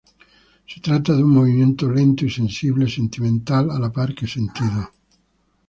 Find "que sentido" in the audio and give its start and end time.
4.15-4.89